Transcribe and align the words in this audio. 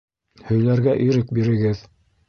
—Һөйләргә 0.47 0.97
ирек 1.09 1.37
бирегеҙ. 1.41 1.89